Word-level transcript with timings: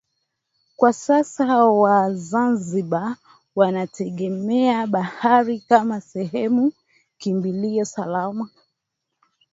Kwa 0.77 0.91
sasa 0.93 1.65
Wazanzibar 1.65 3.15
wategemee 3.55 4.85
bahari 4.87 5.59
kama 5.59 6.01
sehemu 6.01 6.71
kimbilio 7.17 7.85
salama 7.85 8.49